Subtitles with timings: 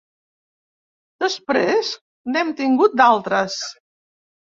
[1.23, 1.91] Després
[2.31, 3.59] n’hem tingut d’altres.